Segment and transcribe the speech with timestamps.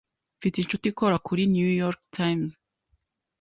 [0.37, 2.51] Mfite inshuti ikora kuri New York Times.